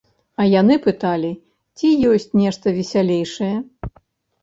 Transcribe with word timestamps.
А 0.43 0.45
яны 0.59 0.77
пыталі, 0.85 1.31
ці 1.77 1.93
ёсць 2.15 2.29
нешта 2.43 2.77
весялейшае. 2.81 3.55